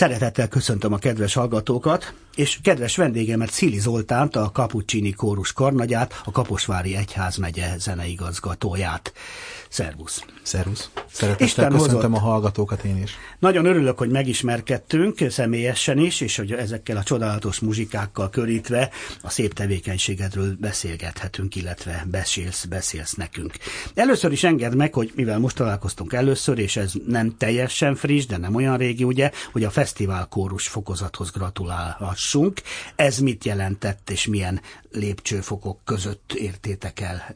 Szeretettel 0.00 0.48
köszöntöm 0.48 0.92
a 0.92 0.98
kedves 0.98 1.34
hallgatókat, 1.34 2.14
és 2.34 2.58
kedves 2.62 2.96
vendégemet 2.96 3.50
Szili 3.50 3.78
Zoltánt, 3.78 4.36
a 4.36 4.50
Kapucsini 4.52 5.10
kórus 5.12 5.52
karnagyát, 5.52 6.20
a 6.24 6.30
Kaposvári 6.30 6.96
Egyházmegye 6.96 7.78
zeneigazgatóját. 7.78 9.12
Szervusz! 9.70 10.24
Szervusz! 10.42 10.90
Szeretettel 11.12 11.68
köszöntöm 11.68 12.14
a 12.14 12.18
hallgatókat 12.18 12.84
én 12.84 13.02
is. 13.02 13.12
Nagyon 13.38 13.64
örülök, 13.64 13.98
hogy 13.98 14.10
megismerkedtünk 14.10 15.18
személyesen 15.28 15.98
is, 15.98 16.20
és 16.20 16.36
hogy 16.36 16.52
ezekkel 16.52 16.96
a 16.96 17.02
csodálatos 17.02 17.58
muzsikákkal 17.58 18.30
körítve 18.30 18.90
a 19.22 19.30
szép 19.30 19.52
tevékenységedről 19.52 20.56
beszélgethetünk, 20.58 21.56
illetve 21.56 22.06
beszélsz, 22.10 22.64
beszélsz 22.64 23.14
nekünk. 23.14 23.54
Először 23.94 24.32
is 24.32 24.44
engedd 24.44 24.76
meg, 24.76 24.94
hogy 24.94 25.12
mivel 25.14 25.38
most 25.38 25.56
találkoztunk 25.56 26.12
először, 26.12 26.58
és 26.58 26.76
ez 26.76 26.92
nem 27.06 27.36
teljesen 27.36 27.94
friss, 27.94 28.26
de 28.26 28.36
nem 28.36 28.54
olyan 28.54 28.76
régi, 28.76 29.04
ugye, 29.04 29.30
hogy 29.52 29.64
a 29.64 29.70
fesztivál 29.70 30.26
kórus 30.26 30.68
fokozathoz 30.68 31.30
gratulálhassunk. 31.30 32.62
Ez 32.96 33.18
mit 33.18 33.44
jelentett, 33.44 34.10
és 34.10 34.26
milyen 34.26 34.60
lépcsőfokok 34.92 35.80
között 35.84 36.32
értétek 36.32 37.00
el, 37.00 37.34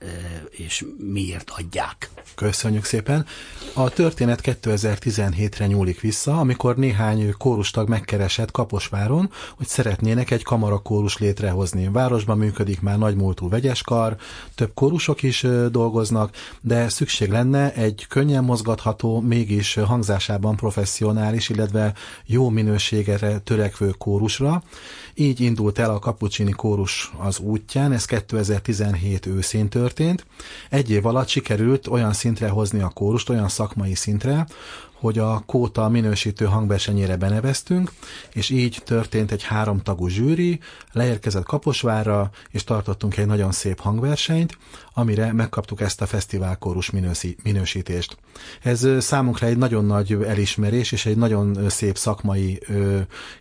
és 0.51 0.85
miért 0.99 1.51
adják? 1.51 2.11
Köszönjük 2.35 2.85
szépen. 2.85 3.27
A 3.77 3.89
történet 3.89 4.41
2017-re 4.43 5.67
nyúlik 5.67 6.01
vissza, 6.01 6.39
amikor 6.39 6.77
néhány 6.77 7.35
kórustag 7.39 7.89
megkeresett 7.89 8.51
Kaposváron, 8.51 9.31
hogy 9.57 9.67
szeretnének 9.67 10.31
egy 10.31 10.43
kamarakórus 10.43 11.19
létrehozni. 11.19 11.89
Városban 11.89 12.39
működik 12.39 12.81
már 12.81 12.99
nagymúltú 12.99 13.49
vegyeskar, 13.49 14.17
több 14.55 14.71
kórusok 14.75 15.23
is 15.23 15.47
dolgoznak, 15.71 16.37
de 16.61 16.89
szükség 16.89 17.31
lenne 17.31 17.73
egy 17.73 18.07
könnyen 18.09 18.45
mozgatható, 18.45 19.21
mégis 19.21 19.75
hangzásában 19.75 20.57
professzionális, 20.57 21.49
illetve 21.49 21.93
jó 22.27 22.49
minőségre 22.49 23.39
törekvő 23.39 23.91
kórusra. 23.99 24.63
Így 25.15 25.41
indult 25.41 25.79
el 25.79 25.91
a 25.91 25.99
Kapucsini 25.99 26.51
kórus 26.51 27.13
az 27.19 27.39
útján, 27.39 27.93
ez 27.93 28.05
2017 28.05 29.27
őszén 29.27 29.69
történt. 29.69 30.27
Egy 30.71 30.91
év 30.91 31.07
alatt 31.07 31.29
sikerült 31.29 31.87
olyan 31.87 32.13
szintre 32.15 32.49
hozni 32.49 32.81
a 32.81 32.89
kórust, 32.89 33.29
olyan 33.29 33.49
szakmai 33.49 33.95
szintre, 33.95 34.47
hogy 35.05 35.19
a 35.19 35.43
kóta 35.47 35.89
minősítő 35.89 36.45
hangversenyére 36.45 37.17
beneveztünk, 37.17 37.93
és 38.33 38.51
így 38.51 38.83
történt 38.85 39.33
egy 39.33 39.43
háromtagú 39.43 40.09
zsűri, 40.09 40.61
leérkezett 40.93 41.45
Kaposvárra, 41.45 42.31
és 42.51 42.65
tartottunk 42.65 43.17
egy 43.17 43.27
nagyon 43.27 43.53
szép 43.53 43.81
hangversenyt, 43.81 44.59
amire 44.95 45.33
megkaptuk 45.33 45.81
ezt 45.81 46.01
a 46.01 46.07
fesztiválkórus 46.07 46.91
minősítést. 47.43 48.17
Ez 48.63 48.89
számunkra 48.99 49.47
egy 49.47 49.57
nagyon 49.57 49.85
nagy 49.85 50.13
elismerés, 50.13 50.93
és 50.93 51.07
egy 51.07 51.17
nagyon 51.17 51.69
szép 51.69 51.97
szakmai 51.99 52.61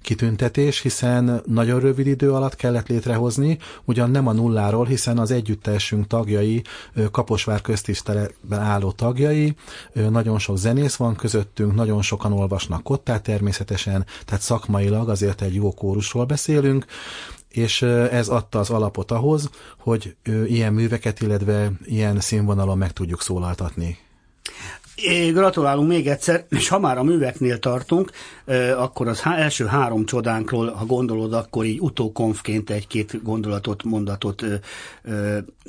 kitüntetés, 0.02 0.80
hiszen 0.82 1.42
nagyon 1.46 1.80
rövid 1.80 2.08
idő 2.08 2.34
alatt 2.34 2.56
kellett 2.56 2.88
létrehozni, 2.88 3.58
ugyan 3.84 4.12
nem 4.12 4.28
a 4.28 4.34
nulláról, 4.34 4.86
hiszen 4.86 5.18
az 5.18 5.32
együttesünk 5.32 6.08
tagjai, 6.08 6.62
Kaposvár 7.12 7.62
köztiszteletben 7.62 8.60
álló 8.60 8.92
tagjai, 8.92 9.56
nagyon 9.94 10.40
sok 10.40 10.58
zenész 10.58 10.96
van 10.96 11.16
között, 11.16 11.53
közöttünk, 11.54 11.76
nagyon 11.76 12.02
sokan 12.02 12.34
olvasnak 12.34 12.84
kottát 12.84 13.24
természetesen, 13.24 14.06
tehát 14.26 14.42
szakmailag 14.42 15.10
azért 15.10 15.42
egy 15.42 15.56
jó 15.56 15.74
kórusról 15.74 16.26
beszélünk, 16.26 16.86
és 17.50 17.82
ez 18.12 18.28
adta 18.28 18.60
az 18.60 18.70
alapot 18.70 19.12
ahhoz, 19.12 19.50
hogy 19.78 20.16
ilyen 20.46 20.74
műveket, 20.74 21.22
illetve 21.22 21.72
ilyen 21.84 22.20
színvonalon 22.20 22.78
meg 22.78 22.92
tudjuk 22.92 23.22
szólaltatni. 23.22 23.98
É, 24.96 25.32
gratulálunk 25.32 25.88
még 25.88 26.08
egyszer, 26.08 26.46
és 26.50 26.68
ha 26.68 26.80
már 26.80 26.98
a 26.98 27.04
műveknél 27.04 27.60
tartunk, 27.60 28.12
akkor 28.78 29.08
az 29.08 29.22
első 29.24 29.66
három 29.66 30.06
csodánkról, 30.06 30.72
ha 30.72 30.86
gondolod, 30.86 31.34
akkor 31.34 31.66
így 31.66 31.80
utókonfként 31.80 32.70
egy-két 32.70 33.24
gondolatot, 33.24 33.84
mondatot 33.84 34.44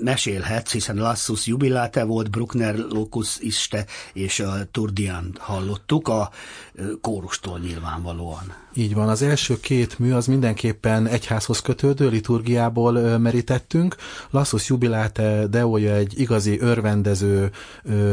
mesélhetsz, 0.01 0.73
hiszen 0.73 0.97
Lassus 0.97 1.47
jubilate 1.47 2.05
volt, 2.05 2.31
Bruckner 2.31 2.77
Locus 2.77 3.39
iste, 3.39 3.87
és 4.13 4.41
a 4.41 4.55
Turdian 4.71 5.37
hallottuk, 5.39 6.09
a 6.09 6.31
kórustól 7.01 7.59
nyilvánvalóan. 7.59 8.63
Így 8.77 8.95
van, 8.95 9.09
az 9.09 9.23
első 9.23 9.61
két 9.61 9.99
mű 9.99 10.13
az 10.13 10.27
mindenképpen 10.27 11.07
egyházhoz 11.07 11.61
kötődő 11.61 12.09
liturgiából 12.09 13.19
merítettünk. 13.19 13.97
Lassus 14.31 14.69
jubilate 14.69 15.47
deója 15.47 15.95
egy 15.95 16.21
igazi 16.21 16.61
örvendező 16.61 17.51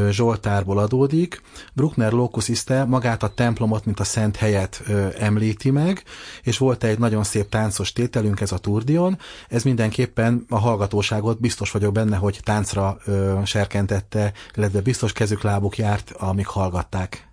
zsoltárból 0.09 0.79
adódik. 1.01 1.41
Bruckner 1.73 2.11
Locus 2.11 2.47
iste 2.47 2.83
magát 2.83 3.23
a 3.23 3.33
templomot, 3.33 3.85
mint 3.85 3.99
a 3.99 4.03
szent 4.03 4.35
helyet 4.35 4.83
említi 5.17 5.69
meg, 5.69 6.03
és 6.43 6.57
volt 6.57 6.83
egy 6.83 6.99
nagyon 6.99 7.23
szép 7.23 7.49
táncos 7.49 7.93
tételünk, 7.93 8.41
ez 8.41 8.51
a 8.51 8.57
Turdion. 8.57 9.17
Ez 9.49 9.63
mindenképpen 9.63 10.45
a 10.49 10.59
hallgatóságot 10.59 11.39
biztos 11.39 11.71
vagyok 11.71 11.93
benne, 11.93 12.15
hogy 12.15 12.39
táncra 12.43 12.97
serkentette, 13.45 14.33
illetve 14.55 14.81
biztos 14.81 15.13
kezük 15.13 15.41
lábuk 15.41 15.77
járt, 15.77 16.11
amíg 16.11 16.47
hallgatták. 16.47 17.27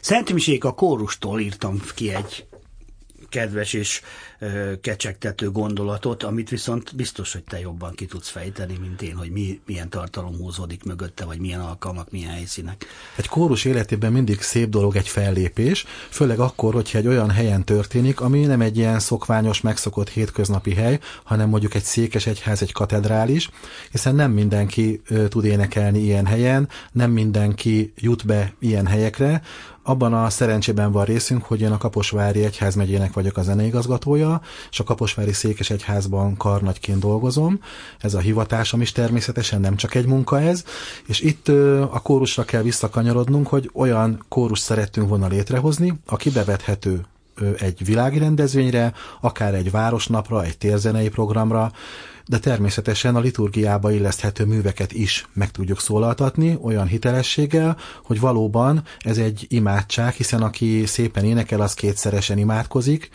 Szent 0.00 0.32
a 0.60 0.74
kórustól 0.74 1.40
írtam 1.40 1.80
ki 1.94 2.14
egy 2.14 2.46
kedves 3.28 3.72
és 3.72 4.00
ö, 4.00 4.06
kecsegtető 4.80 5.50
gondolatot, 5.50 6.22
amit 6.22 6.48
viszont 6.48 6.96
biztos, 6.96 7.32
hogy 7.32 7.44
te 7.44 7.60
jobban 7.60 7.94
ki 7.94 8.06
tudsz 8.06 8.28
fejteni, 8.28 8.76
mint 8.80 9.02
én, 9.02 9.16
hogy 9.16 9.30
mi, 9.30 9.60
milyen 9.66 9.88
tartalom 9.88 10.36
húzódik 10.36 10.84
mögötte, 10.84 11.24
vagy 11.24 11.38
milyen 11.38 11.60
alkalmak, 11.60 12.10
milyen 12.10 12.30
helyszínek. 12.30 12.86
Egy 13.16 13.28
kórus 13.28 13.64
életében 13.64 14.12
mindig 14.12 14.40
szép 14.40 14.68
dolog 14.68 14.96
egy 14.96 15.08
fellépés, 15.08 15.84
főleg 16.10 16.38
akkor, 16.38 16.74
hogyha 16.74 16.98
egy 16.98 17.06
olyan 17.06 17.30
helyen 17.30 17.64
történik, 17.64 18.20
ami 18.20 18.40
nem 18.40 18.60
egy 18.60 18.76
ilyen 18.76 18.98
szokványos, 18.98 19.60
megszokott 19.60 20.08
hétköznapi 20.08 20.74
hely, 20.74 20.98
hanem 21.24 21.48
mondjuk 21.48 21.74
egy 21.74 21.82
székes 21.82 22.26
egyház, 22.26 22.62
egy 22.62 22.72
katedrális, 22.72 23.50
hiszen 23.90 24.14
nem 24.14 24.30
mindenki 24.30 25.02
tud 25.28 25.44
énekelni 25.44 25.98
ilyen 25.98 26.26
helyen, 26.26 26.68
nem 26.92 27.10
mindenki 27.10 27.92
jut 27.96 28.26
be 28.26 28.54
ilyen 28.58 28.86
helyekre, 28.86 29.42
abban 29.82 30.14
a 30.14 30.30
szerencsében 30.30 30.92
van 30.92 31.04
részünk, 31.04 31.44
hogy 31.44 31.60
én 31.60 31.70
a 31.70 31.78
Kaposvári 31.78 32.44
Egyházmegyének 32.44 33.12
vagyok 33.12 33.36
a 33.36 33.42
zeneigazgatója, 33.42 34.29
és 34.70 34.80
a 34.80 34.84
Kaposvári 34.84 35.32
Székes 35.32 35.70
Egyházban 35.70 36.36
karnagyként 36.36 37.00
dolgozom. 37.00 37.60
Ez 37.98 38.14
a 38.14 38.18
hivatásom 38.18 38.80
is 38.80 38.92
természetesen 38.92 39.60
nem 39.60 39.76
csak 39.76 39.94
egy 39.94 40.06
munka 40.06 40.40
ez, 40.40 40.64
és 41.06 41.20
itt 41.20 41.48
a 41.90 42.00
kórusra 42.02 42.44
kell 42.44 42.62
visszakanyarodnunk, 42.62 43.46
hogy 43.46 43.70
olyan 43.74 44.24
kórus 44.28 44.58
szerettünk 44.58 45.08
volna 45.08 45.26
létrehozni, 45.26 45.94
aki 46.06 46.30
bevethető 46.30 47.04
egy 47.58 47.84
világi 47.84 48.18
rendezvényre, 48.18 48.92
akár 49.20 49.54
egy 49.54 49.70
városnapra, 49.70 50.44
egy 50.44 50.58
térzenei 50.58 51.08
programra, 51.08 51.72
de 52.26 52.38
természetesen 52.38 53.16
a 53.16 53.20
liturgiába 53.20 53.92
illeszthető 53.92 54.44
műveket 54.44 54.92
is 54.92 55.26
meg 55.32 55.50
tudjuk 55.50 55.80
szólaltatni 55.80 56.58
olyan 56.62 56.86
hitelességgel, 56.86 57.76
hogy 58.04 58.20
valóban 58.20 58.82
ez 58.98 59.18
egy 59.18 59.46
imádság, 59.48 60.12
hiszen 60.12 60.42
aki 60.42 60.86
szépen 60.86 61.24
énekel, 61.24 61.60
az 61.60 61.74
kétszeresen 61.74 62.38
imádkozik, 62.38 63.10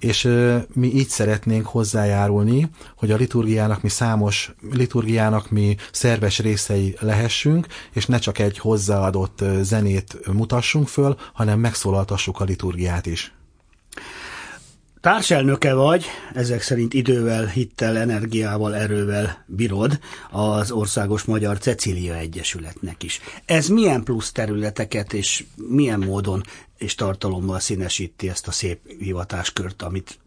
és 0.00 0.28
mi 0.74 0.94
így 0.94 1.08
szeretnénk 1.08 1.66
hozzájárulni, 1.66 2.70
hogy 2.96 3.10
a 3.10 3.16
liturgiának 3.16 3.82
mi 3.82 3.88
számos 3.88 4.54
liturgiának 4.72 5.50
mi 5.50 5.76
szerves 5.92 6.38
részei 6.38 6.96
lehessünk, 7.00 7.66
és 7.92 8.06
ne 8.06 8.18
csak 8.18 8.38
egy 8.38 8.58
hozzáadott 8.58 9.44
zenét 9.60 10.18
mutassunk 10.32 10.88
föl, 10.88 11.16
hanem 11.32 11.58
megszólaltassuk 11.60 12.40
a 12.40 12.44
liturgiát 12.44 13.06
is. 13.06 13.32
Társelnöke 15.00 15.74
vagy, 15.74 16.04
ezek 16.34 16.62
szerint 16.62 16.94
idővel, 16.94 17.46
hittel, 17.46 17.96
energiával, 17.96 18.74
erővel 18.74 19.44
bírod 19.46 19.98
az 20.30 20.70
Országos 20.70 21.24
Magyar 21.24 21.58
Cecília 21.58 22.14
Egyesületnek 22.14 23.02
is. 23.02 23.20
Ez 23.44 23.68
milyen 23.68 24.02
plusz 24.02 24.32
területeket 24.32 25.12
és 25.12 25.44
milyen 25.68 26.00
módon 26.00 26.42
és 26.78 26.94
tartalommal 26.94 27.60
színesíti 27.60 28.28
ezt 28.28 28.48
a 28.48 28.52
szép 28.52 28.78
hivatáskört, 28.98 29.82
amit 29.82 30.18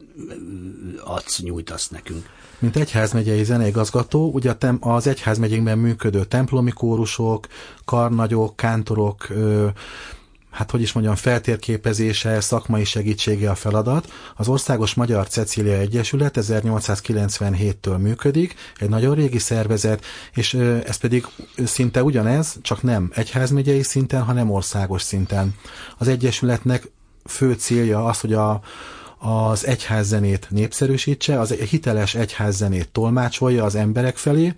adsz, 1.04 1.40
nyújtasz 1.40 1.90
nekünk? 1.90 2.30
Mint 2.60 2.76
egyházmegyei 2.76 3.44
zeneigazgató, 3.44 4.32
ugye 4.32 4.54
az 4.80 5.08
egyházmegyénkben 5.08 5.78
működő 5.78 6.26
templomi 6.26 6.72
kórusok, 6.72 7.48
karnagyok, 7.86 8.56
kántorok, 8.56 9.28
hát 10.54 10.72
hogy 10.72 10.82
is 10.82 10.92
mondjam, 10.92 11.16
feltérképezése, 11.16 12.42
szakmai 12.42 12.84
segítsége 12.84 13.50
a 13.50 13.56
feladat. 13.56 14.12
Az 14.36 14.48
Országos 14.48 14.94
Magyar 14.94 15.28
Cecília 15.28 15.78
Egyesület 15.78 16.38
1897-től 16.42 17.98
működik, 17.98 18.56
egy 18.80 18.90
nagyon 18.90 19.16
régi 19.16 19.40
szervezet, 19.40 20.06
és 20.34 20.54
ez 20.86 20.96
pedig 20.96 21.26
szinte 21.64 22.04
ugyanez, 22.04 22.58
csak 22.62 22.82
nem 22.82 23.12
egyházmegyei 23.16 23.84
szinten, 23.84 24.24
hanem 24.24 24.52
országos 24.52 25.02
szinten. 25.02 25.56
Az 25.98 26.08
Egyesületnek 26.08 26.92
fő 27.26 27.54
célja 27.54 28.06
az, 28.06 28.20
hogy 28.20 28.34
a, 28.34 28.62
az 29.20 29.66
egyházzenét 29.66 30.48
népszerűsítse, 30.50 31.40
az 31.40 31.52
hiteles 31.52 32.16
egyházzenét 32.16 32.90
tolmácsolja 32.92 33.64
az 33.64 33.76
emberek 33.76 34.18
felé, 34.18 34.54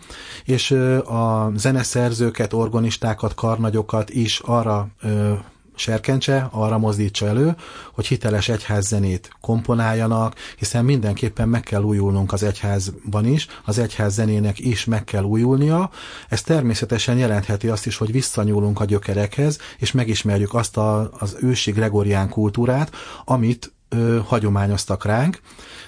és 0.46 0.72
a 1.06 1.52
zeneszerzőket, 1.56 2.54
organistákat, 2.54 3.34
karnagyokat 3.34 4.10
is 4.10 4.40
arra 4.40 4.88
serkentse, 5.76 6.48
arra 6.52 6.78
mozdítsa 6.78 7.28
elő, 7.28 7.56
hogy 7.94 8.08
hiteles 8.08 8.50
egyházzenét 8.50 9.30
komponáljanak, 9.42 10.36
hiszen 10.58 10.86
mindenképpen 10.86 11.50
meg 11.50 11.62
kell 11.62 11.82
újulnunk 11.82 12.34
az 12.34 12.44
egyházban 12.44 13.26
is, 13.26 13.48
az 13.66 13.78
egyház 13.78 14.14
zenének 14.14 14.60
is 14.60 14.86
meg 14.86 15.04
kell 15.04 15.24
újulnia. 15.24 15.90
Ez 16.30 16.42
természetesen 16.42 17.18
jelentheti 17.18 17.68
azt 17.68 17.86
is, 17.86 17.98
hogy 17.98 18.12
visszanyúlunk 18.12 18.80
a 18.80 18.86
gyökerekhez, 18.86 19.58
és 19.78 19.92
megismerjük 19.92 20.54
azt 20.54 20.78
a, 20.78 21.12
az 21.20 21.38
ősi 21.42 21.72
gregorián 21.72 22.30
kultúrát, 22.30 22.92
amit 23.26 23.75
ö, 23.96 24.20
hagyományoztak 24.26 25.06
ránk, 25.06 25.40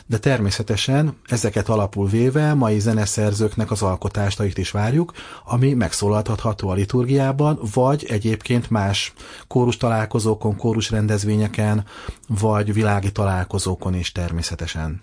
de 0.06 0.18
természetesen 0.18 1.18
ezeket 1.26 1.70
alapul 1.70 2.08
véve 2.08 2.54
mai 2.54 2.80
zeneszerzőknek 2.80 3.72
az 3.72 3.82
alkotástait 3.82 4.58
is 4.58 4.72
várjuk, 4.72 5.12
ami 5.46 5.74
megszólaltatható 5.74 6.70
a 6.70 6.74
liturgiában, 6.74 7.60
vagy 7.74 8.06
egyébként 8.10 8.70
más 8.70 9.14
kórus 9.48 9.78
találkozókon, 9.78 10.56
kórus 10.56 10.90
rendezvényeken, 10.90 11.86
vagy 12.28 12.74
világi 12.74 13.12
találkozókon 13.12 13.94
is 13.94 14.12
természetesen. 14.12 15.02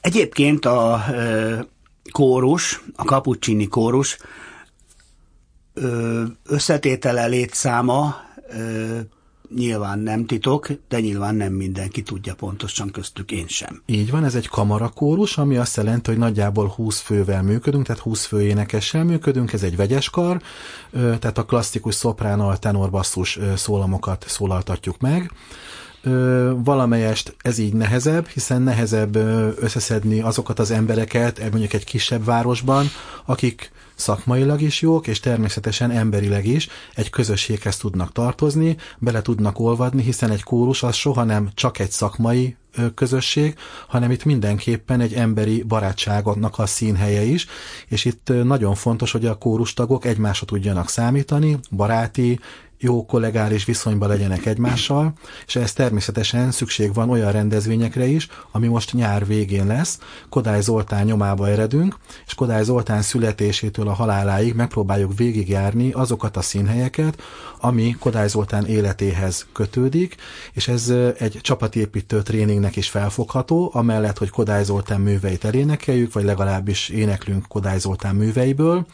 Egyébként 0.00 0.64
a 0.64 1.04
ö, 1.12 1.58
kórus, 2.12 2.82
a 2.96 3.04
kapucsini 3.04 3.68
kórus 3.68 4.18
ö, 5.74 6.22
összetétele 6.44 7.26
létszáma 7.26 8.16
ö, 8.48 8.98
nyilván 9.54 9.98
nem 9.98 10.26
titok, 10.26 10.68
de 10.88 11.00
nyilván 11.00 11.34
nem 11.34 11.52
mindenki 11.52 12.02
tudja 12.02 12.34
pontosan, 12.34 12.90
köztük 12.90 13.30
én 13.30 13.46
sem. 13.46 13.82
Így 13.86 14.10
van, 14.10 14.24
ez 14.24 14.34
egy 14.34 14.48
kamarakórus, 14.48 15.38
ami 15.38 15.56
azt 15.56 15.76
jelenti, 15.76 16.10
hogy 16.10 16.18
nagyjából 16.18 16.68
20 16.68 17.00
fővel 17.00 17.42
működünk, 17.42 17.86
tehát 17.86 18.02
20 18.02 18.24
fő 18.24 18.42
énekessel 18.42 19.04
működünk, 19.04 19.52
ez 19.52 19.62
egy 19.62 19.76
vegyes 19.76 20.10
kar, 20.10 20.42
tehát 20.92 21.38
a 21.38 21.44
klasszikus 21.44 21.94
szopránal, 21.94 22.58
tenor-basszus 22.58 23.38
szólamokat 23.56 24.24
szólaltatjuk 24.28 24.98
meg 24.98 25.30
valamelyest 26.56 27.36
ez 27.38 27.58
így 27.58 27.72
nehezebb, 27.72 28.26
hiszen 28.26 28.62
nehezebb 28.62 29.16
összeszedni 29.60 30.20
azokat 30.20 30.58
az 30.58 30.70
embereket, 30.70 31.50
mondjuk 31.50 31.72
egy 31.72 31.84
kisebb 31.84 32.24
városban, 32.24 32.86
akik 33.24 33.70
szakmailag 33.94 34.60
is 34.60 34.80
jók, 34.80 35.06
és 35.06 35.20
természetesen 35.20 35.90
emberileg 35.90 36.46
is 36.46 36.68
egy 36.94 37.10
közösséghez 37.10 37.76
tudnak 37.76 38.12
tartozni, 38.12 38.76
bele 38.98 39.22
tudnak 39.22 39.58
olvadni, 39.58 40.02
hiszen 40.02 40.30
egy 40.30 40.42
kórus 40.42 40.82
az 40.82 40.94
soha 40.94 41.24
nem 41.24 41.50
csak 41.54 41.78
egy 41.78 41.90
szakmai 41.90 42.56
közösség, 42.94 43.54
hanem 43.88 44.10
itt 44.10 44.24
mindenképpen 44.24 45.00
egy 45.00 45.14
emberi 45.14 45.62
barátságnak 45.62 46.58
a 46.58 46.66
színhelye 46.66 47.22
is, 47.22 47.46
és 47.88 48.04
itt 48.04 48.32
nagyon 48.44 48.74
fontos, 48.74 49.12
hogy 49.12 49.26
a 49.26 49.38
kórustagok 49.38 50.04
egymásra 50.04 50.46
tudjanak 50.46 50.88
számítani, 50.88 51.58
baráti, 51.70 52.40
jó 52.78 53.06
kollegális 53.06 53.64
viszonyban 53.64 54.08
legyenek 54.08 54.46
egymással, 54.46 55.12
és 55.46 55.56
ez 55.56 55.72
természetesen 55.72 56.50
szükség 56.50 56.94
van 56.94 57.10
olyan 57.10 57.32
rendezvényekre 57.32 58.06
is, 58.06 58.28
ami 58.50 58.66
most 58.66 58.92
nyár 58.92 59.26
végén 59.26 59.66
lesz. 59.66 59.98
Kodály 60.28 60.60
Zoltán 60.60 61.04
nyomába 61.04 61.48
eredünk, 61.48 61.96
és 62.26 62.34
Kodály 62.34 62.64
Zoltán 62.64 63.02
születésétől 63.02 63.88
a 63.88 63.92
haláláig 63.92 64.54
megpróbáljuk 64.54 65.16
végigjárni 65.16 65.92
azokat 65.92 66.36
a 66.36 66.42
színhelyeket, 66.42 67.22
ami 67.60 67.96
Kodály 67.98 68.28
Zoltán 68.28 68.66
életéhez 68.66 69.46
kötődik, 69.52 70.16
és 70.52 70.68
ez 70.68 70.92
egy 71.18 71.38
csapatépítő 71.42 72.22
tréningnek 72.22 72.76
is 72.76 72.88
felfogható, 72.88 73.70
amellett, 73.74 74.18
hogy 74.18 74.30
Kodály 74.30 74.64
Zoltán 74.64 75.00
műveit 75.00 75.44
elénekeljük, 75.44 76.12
vagy 76.12 76.24
legalábbis 76.24 76.88
éneklünk 76.88 77.46
Kodály 77.48 77.78
Zoltán 77.78 78.14
műveiből. 78.14 78.86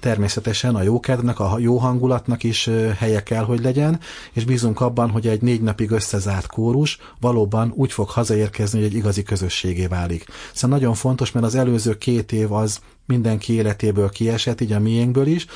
Természetesen 0.00 0.74
a 0.74 0.82
jókedvnek, 0.82 1.40
a 1.40 1.56
jó 1.58 1.76
hangulatnak 1.76 2.42
is 2.42 2.70
helye 2.98 3.22
kell, 3.24 3.44
hogy 3.44 3.60
legyen, 3.60 4.00
és 4.32 4.44
bízunk 4.44 4.80
abban, 4.80 5.10
hogy 5.10 5.26
egy 5.26 5.42
négy 5.42 5.62
napig 5.62 5.90
összezárt 5.90 6.46
kórus 6.46 6.98
valóban 7.20 7.72
úgy 7.76 7.92
fog 7.92 8.08
hazaérkezni, 8.08 8.78
hogy 8.78 8.88
egy 8.88 8.94
igazi 8.94 9.22
közösségé 9.22 9.86
válik. 9.86 10.24
Szóval 10.52 10.78
nagyon 10.78 10.94
fontos, 10.94 11.32
mert 11.32 11.46
az 11.46 11.54
előző 11.54 11.98
két 11.98 12.32
év 12.32 12.52
az 12.52 12.80
mindenki 13.06 13.52
életéből 13.52 14.10
kiesett, 14.10 14.60
így 14.60 14.72
a 14.72 14.80
miénkből 14.80 15.26
is, 15.26 15.46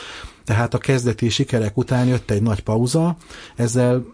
tehát 0.45 0.75
a 0.75 0.79
kezdeti 0.79 1.29
sikerek 1.29 1.77
után 1.77 2.07
jött 2.07 2.31
egy 2.31 2.43
nagy 2.43 2.61
pauza, 2.61 3.17
ezzel 3.57 4.05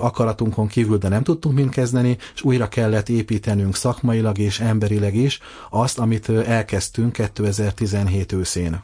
akaratunkon 0.00 0.66
kívül, 0.66 0.98
de 0.98 1.08
nem 1.08 1.22
tudtunk 1.22 1.54
mind 1.54 1.70
kezdeni, 1.70 2.16
és 2.34 2.42
újra 2.42 2.68
kellett 2.68 3.08
építenünk 3.08 3.76
szakmailag 3.76 4.38
és 4.38 4.60
emberileg 4.60 5.14
is 5.14 5.38
azt, 5.70 5.98
amit 5.98 6.28
elkezdtünk 6.28 7.12
2017 7.12 8.32
őszén. 8.32 8.82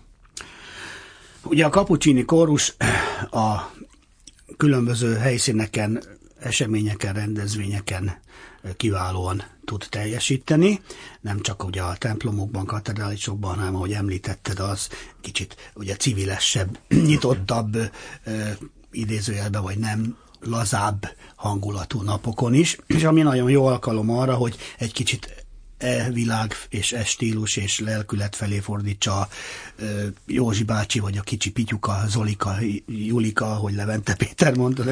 Ugye 1.43 1.65
a 1.65 1.69
kapucsini 1.69 2.25
kórus 2.25 2.77
a 3.31 3.73
különböző 4.57 5.15
helyszíneken, 5.15 6.03
eseményeken, 6.39 7.15
rendezvényeken 7.15 8.19
kiválóan 8.77 9.43
tud 9.65 9.87
teljesíteni, 9.91 10.81
nem 11.21 11.41
csak 11.41 11.65
ugye 11.65 11.83
a 11.83 11.97
templomokban, 11.97 12.67
katedrálisokban, 12.67 13.59
hanem 13.59 13.75
ahogy 13.75 13.93
említetted, 13.93 14.59
az 14.59 14.89
kicsit 15.21 15.71
ugye 15.75 15.97
civilesebb, 15.97 16.79
nyitottabb, 17.07 17.77
idézőjelben 18.91 19.63
vagy 19.63 19.79
nem 19.79 20.17
lazább 20.41 21.09
hangulatú 21.37 22.03
napokon 22.03 22.55
is, 22.55 22.79
és 22.97 23.05
ami 23.05 23.23
nagyon 23.23 23.51
jó 23.51 23.67
alkalom 23.67 24.11
arra, 24.11 24.35
hogy 24.35 24.57
egy 24.79 24.93
kicsit 24.93 25.44
e 25.85 26.11
világ 26.13 26.55
és 26.69 26.93
e 26.93 27.05
stílus 27.05 27.57
és 27.57 27.81
lelkület 27.81 28.37
felé 28.37 28.59
fordítsa 28.59 29.29
Józsi 30.27 30.65
bácsi, 30.65 30.99
vagy 30.99 31.19
a 31.19 31.23
kicsi 31.23 31.51
Pityuka, 31.51 32.05
Zolika, 32.09 32.57
Julika, 32.87 33.45
hogy 33.45 33.75
Levente 33.75 34.15
Péter 34.15 34.57
mondta, 34.57 34.85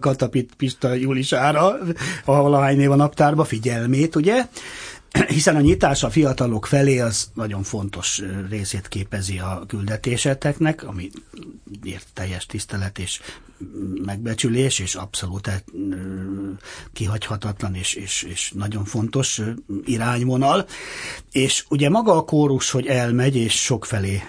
Katapit 0.00 0.54
Pista 0.56 0.94
Julisára, 0.94 1.78
ahol 2.24 2.54
a 2.54 2.72
név 2.72 2.90
a 2.90 2.96
naptárba, 2.96 3.44
figyelmét, 3.44 4.16
ugye? 4.16 4.46
Hiszen 5.28 5.56
a 5.56 5.60
nyitás 5.60 6.02
a 6.02 6.10
fiatalok 6.10 6.66
felé 6.66 6.98
az 6.98 7.30
nagyon 7.34 7.62
fontos 7.62 8.22
részét 8.48 8.88
képezi 8.88 9.38
a 9.38 9.64
küldetéseteknek, 9.68 10.82
ami 10.86 11.10
ért 11.82 12.06
teljes 12.14 12.46
tisztelet 12.46 12.98
és 12.98 13.20
megbecsülés, 14.04 14.78
és 14.78 14.94
abszolút 14.94 15.64
kihagyhatatlan 16.92 17.74
és, 17.74 17.94
és, 17.94 18.22
és 18.22 18.52
nagyon 18.54 18.84
fontos 18.84 19.40
irányvonal. 19.84 20.66
És 21.32 21.64
ugye 21.68 21.88
maga 21.88 22.16
a 22.16 22.24
kórus, 22.24 22.70
hogy 22.70 22.86
elmegy, 22.86 23.36
és 23.36 23.62
sokfelé 23.62 24.22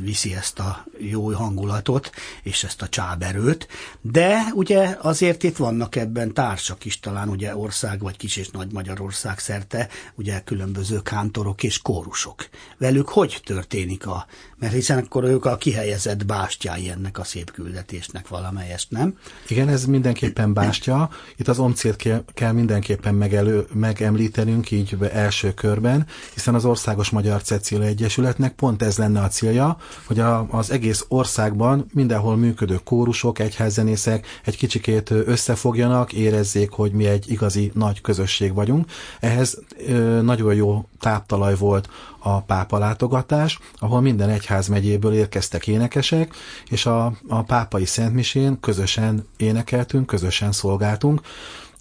viszi 0.00 0.34
ezt 0.34 0.58
a 0.58 0.86
jó 0.98 1.32
hangulatot, 1.32 2.10
és 2.42 2.64
ezt 2.64 2.82
a 2.82 2.88
csáberőt, 2.88 3.68
de 4.00 4.44
ugye 4.54 4.96
azért 5.00 5.42
itt 5.42 5.56
vannak 5.56 5.96
ebben 5.96 6.32
társak 6.32 6.84
is, 6.84 7.00
talán 7.00 7.28
ugye 7.28 7.56
ország, 7.56 8.00
vagy 8.00 8.16
kis 8.16 8.36
és 8.36 8.50
nagy 8.50 8.72
Magyarország 8.72 9.38
szerte, 9.52 9.88
ugye 10.14 10.40
különböző 10.40 11.00
kántorok 11.02 11.62
és 11.62 11.82
kórusok. 11.82 12.48
Velük 12.78 13.08
hogy 13.08 13.40
történik 13.44 14.06
a, 14.06 14.26
mert 14.58 14.72
hiszen 14.72 14.98
akkor 14.98 15.24
ők 15.24 15.44
a 15.44 15.56
kihelyezett 15.56 16.26
bástyái 16.26 16.90
ennek 16.90 17.18
a 17.18 17.24
szép 17.24 17.50
küldetésnek 17.50 18.28
valamelyest, 18.28 18.90
nem? 18.90 19.18
Igen, 19.48 19.68
ez 19.68 19.84
mindenképpen 19.84 20.52
bástya. 20.52 21.10
Itt 21.36 21.48
az 21.48 21.58
omcét 21.58 22.08
kell 22.34 22.52
mindenképpen 22.52 23.14
megelő, 23.14 23.66
megemlítenünk 23.72 24.70
így 24.70 24.96
első 25.12 25.54
körben, 25.54 26.06
hiszen 26.34 26.54
az 26.54 26.64
Országos 26.64 27.10
Magyar 27.10 27.42
Cecília 27.42 27.86
Egyesületnek 27.86 28.52
pont 28.52 28.82
ez 28.82 28.98
lenne 28.98 29.20
a 29.20 29.28
célja, 29.28 29.76
hogy 30.06 30.20
a, 30.20 30.46
az 30.50 30.70
egész 30.70 31.04
országban 31.08 31.86
mindenhol 31.92 32.36
működő 32.36 32.80
kórusok, 32.84 33.38
egyházzenészek 33.38 34.26
egy 34.44 34.56
kicsikét 34.56 35.10
összefogjanak, 35.10 36.12
érezzék, 36.12 36.70
hogy 36.70 36.92
mi 36.92 37.06
egy 37.06 37.30
igazi 37.30 37.70
nagy 37.74 38.00
közösség 38.00 38.54
vagyunk. 38.54 38.90
Ehhez 39.20 39.41
ö, 39.86 40.22
nagyon 40.22 40.54
jó 40.54 40.84
táptalaj 41.00 41.56
volt 41.56 41.88
a 42.18 42.40
pápa 42.40 42.78
látogatás, 42.78 43.58
ahol 43.78 44.00
minden 44.00 44.28
egyház 44.28 44.68
megyéből 44.68 45.12
érkeztek 45.12 45.66
énekesek, 45.66 46.34
és 46.70 46.86
a, 46.86 47.12
a 47.28 47.42
pápai 47.42 47.84
szentmisén 47.84 48.60
közösen 48.60 49.26
énekeltünk, 49.36 50.06
közösen 50.06 50.52
szolgáltunk, 50.52 51.20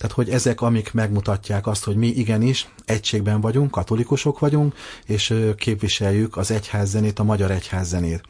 tehát, 0.01 0.15
hogy 0.15 0.29
ezek, 0.29 0.61
amik 0.61 0.93
megmutatják 0.93 1.67
azt, 1.67 1.83
hogy 1.83 1.95
mi 1.95 2.07
igenis 2.07 2.67
egységben 2.85 3.41
vagyunk, 3.41 3.71
katolikusok 3.71 4.39
vagyunk, 4.39 4.75
és 5.05 5.33
képviseljük 5.57 6.37
az 6.37 6.51
egyházzenét, 6.51 7.19
a 7.19 7.23
magyar 7.23 7.51
egyházzenét. 7.51 8.21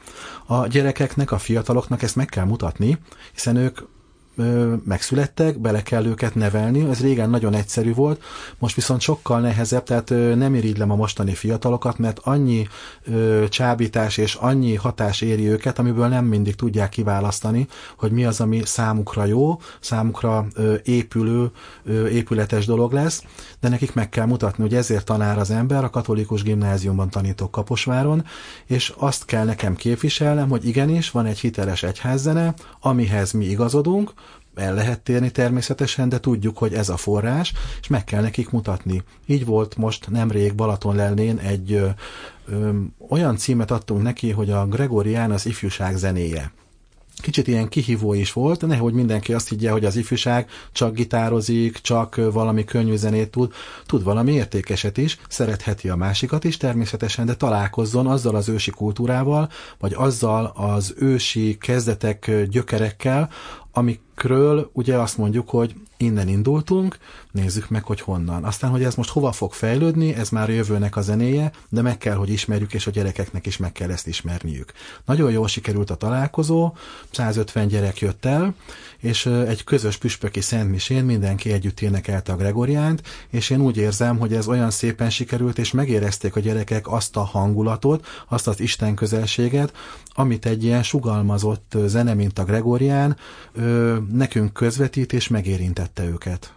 A 0.45 0.67
gyerekeknek, 0.67 1.31
a 1.31 1.37
fiataloknak 1.37 2.01
ezt 2.01 2.15
meg 2.15 2.25
kell 2.25 2.45
mutatni, 2.45 2.97
hiszen 3.33 3.55
ők 3.55 3.79
megszülettek, 4.83 5.59
bele 5.59 5.83
kell 5.83 6.05
őket 6.05 6.35
nevelni, 6.35 6.89
ez 6.89 7.01
régen 7.01 7.29
nagyon 7.29 7.53
egyszerű 7.53 7.93
volt, 7.93 8.23
most 8.59 8.75
viszont 8.75 9.01
sokkal 9.01 9.39
nehezebb, 9.39 9.83
tehát 9.83 10.09
nem 10.35 10.55
irigylem 10.55 10.91
a 10.91 10.95
mostani 10.95 11.33
fiatalokat, 11.33 11.97
mert 11.97 12.19
annyi 12.23 12.67
csábítás 13.49 14.17
és 14.17 14.35
annyi 14.35 14.75
hatás 14.75 15.21
éri 15.21 15.49
őket, 15.49 15.79
amiből 15.79 16.07
nem 16.07 16.25
mindig 16.25 16.55
tudják 16.55 16.89
kiválasztani, 16.89 17.67
hogy 17.97 18.11
mi 18.11 18.25
az, 18.25 18.41
ami 18.41 18.61
számukra 18.65 19.25
jó, 19.25 19.59
számukra 19.79 20.47
épülő, 20.83 21.51
ö, 21.83 22.07
épületes 22.07 22.65
dolog 22.65 22.91
lesz, 22.93 23.23
de 23.59 23.69
nekik 23.69 23.93
meg 23.93 24.09
kell 24.09 24.25
mutatni, 24.25 24.63
hogy 24.63 24.75
ezért 24.75 25.05
tanár 25.05 25.37
az 25.37 25.51
ember, 25.51 25.83
a 25.83 25.89
katolikus 25.89 26.43
gimnáziumban 26.43 27.09
tanítok 27.09 27.51
Kaposváron, 27.51 28.25
és 28.65 28.93
azt 28.97 29.25
kell 29.25 29.45
nekem 29.45 29.75
képviselnem, 29.75 30.49
hogy 30.49 30.67
igenis 30.67 31.11
van 31.11 31.25
egy 31.25 31.39
hiteles 31.39 31.83
egyházzene, 31.83 32.53
amihez 32.79 33.31
mi 33.31 33.45
igazodunk, 33.45 34.13
el 34.55 34.73
lehet 34.73 34.99
térni 35.01 35.31
természetesen, 35.31 36.09
de 36.09 36.19
tudjuk, 36.19 36.57
hogy 36.57 36.73
ez 36.73 36.89
a 36.89 36.97
forrás, 36.97 37.53
és 37.81 37.87
meg 37.87 38.03
kell 38.03 38.21
nekik 38.21 38.49
mutatni. 38.49 39.03
Így 39.25 39.45
volt 39.45 39.77
most 39.77 40.09
nemrég 40.09 40.55
Balatonlellén 40.55 41.37
egy 41.37 41.73
ö, 41.73 41.87
ö, 42.45 42.69
olyan 43.09 43.37
címet 43.37 43.71
adtunk 43.71 44.01
neki, 44.01 44.31
hogy 44.31 44.49
a 44.49 44.65
Gregorián 44.65 45.31
az 45.31 45.45
ifjúság 45.45 45.97
zenéje 45.97 46.51
kicsit 47.21 47.47
ilyen 47.47 47.67
kihívó 47.67 48.13
is 48.13 48.33
volt, 48.33 48.67
nehogy 48.67 48.93
mindenki 48.93 49.33
azt 49.33 49.49
higgye, 49.49 49.71
hogy 49.71 49.85
az 49.85 49.95
ifjúság 49.95 50.49
csak 50.71 50.93
gitározik, 50.93 51.77
csak 51.77 52.15
valami 52.15 52.63
könnyű 52.63 52.95
zenét 52.95 53.31
tud, 53.31 53.53
tud 53.85 54.03
valami 54.03 54.31
értékeset 54.31 54.97
is, 54.97 55.17
szeretheti 55.27 55.89
a 55.89 55.95
másikat 55.95 56.43
is 56.43 56.57
természetesen, 56.57 57.25
de 57.25 57.35
találkozzon 57.35 58.07
azzal 58.07 58.35
az 58.35 58.49
ősi 58.49 58.71
kultúrával, 58.71 59.49
vagy 59.79 59.93
azzal 59.95 60.45
az 60.55 60.93
ősi 60.97 61.57
kezdetek 61.59 62.31
gyökerekkel, 62.49 63.29
amikről 64.21 64.69
ugye 64.73 64.97
azt 64.97 65.17
mondjuk, 65.17 65.49
hogy 65.49 65.75
innen 65.97 66.27
indultunk, 66.27 66.97
nézzük 67.31 67.69
meg, 67.69 67.83
hogy 67.83 68.01
honnan. 68.01 68.43
Aztán, 68.43 68.71
hogy 68.71 68.83
ez 68.83 68.95
most 68.95 69.09
hova 69.09 69.31
fog 69.31 69.53
fejlődni, 69.53 70.13
ez 70.13 70.29
már 70.29 70.49
a 70.49 70.51
jövőnek 70.51 70.95
a 70.95 71.01
zenéje, 71.01 71.51
de 71.69 71.81
meg 71.81 71.97
kell, 71.97 72.15
hogy 72.15 72.29
ismerjük, 72.29 72.73
és 72.73 72.87
a 72.87 72.91
gyerekeknek 72.91 73.45
is 73.45 73.57
meg 73.57 73.71
kell 73.71 73.91
ezt 73.91 74.07
ismerniük. 74.07 74.71
Nagyon 75.05 75.31
jól 75.31 75.47
sikerült 75.47 75.89
a 75.89 75.95
találkozó, 75.95 76.73
150 77.11 77.67
gyerek 77.67 77.99
jött 77.99 78.25
el, 78.25 78.55
és 78.97 79.25
egy 79.25 79.63
közös 79.63 79.97
püspöki 79.97 80.41
szentmisén 80.41 81.05
mindenki 81.05 81.51
együtt 81.51 81.79
énekelte 81.79 82.31
a 82.31 82.35
Gregoriánt, 82.35 83.01
és 83.29 83.49
én 83.49 83.61
úgy 83.61 83.77
érzem, 83.77 84.17
hogy 84.17 84.33
ez 84.33 84.47
olyan 84.47 84.71
szépen 84.71 85.09
sikerült, 85.09 85.57
és 85.57 85.71
megérezték 85.71 86.35
a 86.35 86.39
gyerekek 86.39 86.91
azt 86.91 87.17
a 87.17 87.23
hangulatot, 87.23 88.07
azt 88.29 88.47
az 88.47 88.59
Isten 88.59 88.95
közelséget, 88.95 89.73
amit 90.13 90.45
egy 90.45 90.63
ilyen 90.63 90.83
sugalmazott 90.83 91.75
zene, 91.85 92.13
mint 92.13 92.39
a 92.39 92.43
Gregorián, 92.43 93.17
nekünk 94.11 94.53
közvetít 94.53 95.13
és 95.13 95.27
megérintette 95.27 96.03
őket. 96.03 96.53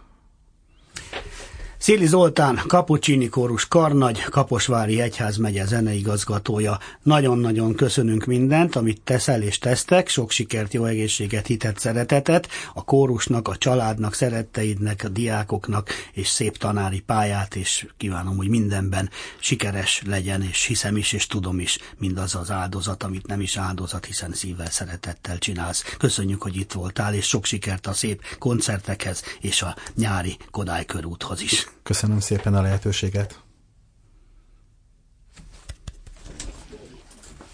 Szili 1.85 2.05
Zoltán, 2.05 2.61
Kapucsini 2.67 3.29
kórus 3.29 3.67
karnagy, 3.67 4.21
Kaposvári 4.21 5.01
Egyházmegye 5.01 5.65
zeneigazgatója. 5.65 6.79
Nagyon-nagyon 7.03 7.75
köszönünk 7.75 8.25
mindent, 8.25 8.75
amit 8.75 9.01
teszel 9.01 9.41
és 9.41 9.57
tesztek. 9.57 10.07
Sok 10.07 10.31
sikert, 10.31 10.73
jó 10.73 10.85
egészséget, 10.85 11.47
hitet, 11.47 11.79
szeretetet 11.79 12.47
a 12.73 12.83
kórusnak, 12.83 13.47
a 13.47 13.55
családnak, 13.55 14.13
szeretteidnek, 14.13 15.01
a 15.03 15.09
diákoknak, 15.09 15.89
és 16.13 16.27
szép 16.27 16.57
tanári 16.57 16.99
pályát, 16.99 17.55
és 17.55 17.87
kívánom, 17.97 18.37
hogy 18.37 18.49
mindenben 18.49 19.09
sikeres 19.39 20.01
legyen, 20.05 20.41
és 20.41 20.63
hiszem 20.63 20.97
is, 20.97 21.13
és 21.13 21.27
tudom 21.27 21.59
is 21.59 21.77
mindaz 21.97 22.35
az 22.35 22.51
áldozat, 22.51 23.03
amit 23.03 23.27
nem 23.27 23.41
is 23.41 23.57
áldozat, 23.57 24.05
hiszen 24.05 24.33
szívvel, 24.33 24.69
szeretettel 24.69 25.37
csinálsz. 25.37 25.95
Köszönjük, 25.97 26.41
hogy 26.41 26.55
itt 26.55 26.71
voltál, 26.71 27.13
és 27.13 27.25
sok 27.25 27.45
sikert 27.45 27.87
a 27.87 27.93
szép 27.93 28.23
koncertekhez, 28.39 29.23
és 29.41 29.61
a 29.61 29.75
nyári 29.95 30.37
Kodály 30.51 30.85
körúthoz 30.85 31.41
is. 31.41 31.74
Köszönöm 31.83 32.19
szépen 32.19 32.53
a 32.53 32.61
lehetőséget. 32.61 33.39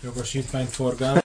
Jogosítványt 0.04 0.70
forgál. 0.70 1.14